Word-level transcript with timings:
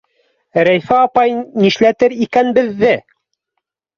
—Рәйфә 0.67 0.95
апай 1.01 1.35
нишләтер 1.65 2.15
икән 2.27 2.49
беҙҙе?! 2.57 2.95